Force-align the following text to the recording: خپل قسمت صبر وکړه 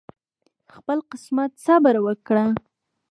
خپل 0.75 0.97
قسمت 1.11 1.51
صبر 1.65 1.95
وکړه 2.05 2.45